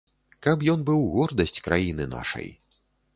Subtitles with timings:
[0.45, 2.49] Каб ён быў гордасць краіны нашай.